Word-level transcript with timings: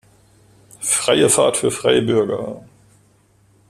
Freie 0.79 1.29
Fahrt 1.29 1.57
für 1.57 1.69
freie 1.69 2.01
Bürger! 2.01 2.63